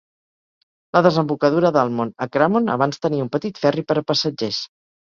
La 0.97 1.03
desembocadura 1.07 1.71
d"Almond 1.77 2.17
a 2.27 2.31
Cramond 2.39 2.75
abans 2.79 3.05
tenia 3.07 3.29
un 3.29 3.33
petit 3.39 3.65
ferri 3.67 3.89
per 3.93 4.03
a 4.05 4.09
passatgers. 4.13 4.69